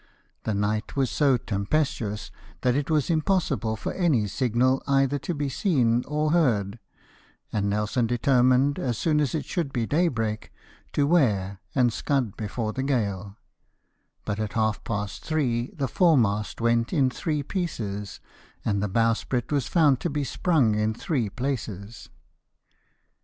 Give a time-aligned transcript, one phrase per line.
[0.45, 5.47] The night was so tempestuous that it was impossible for any signal either to be
[5.47, 6.79] seen or heard,
[7.53, 10.51] and Nelson determined, as soon as it should be daybreak,
[10.93, 13.37] to wear, and scud before the gale;
[14.25, 18.19] but at half past three the foremast went in three pieces,
[18.65, 22.09] and the bowsprit was found to be sprung in three places.